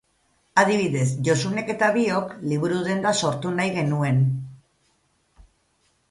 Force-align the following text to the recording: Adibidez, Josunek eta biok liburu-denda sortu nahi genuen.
Adibidez, 0.59 1.05
Josunek 1.25 1.67
eta 1.73 1.89
biok 1.97 2.31
liburu-denda 2.53 3.11
sortu 3.27 3.51
nahi 3.59 3.73
genuen. 3.75 4.25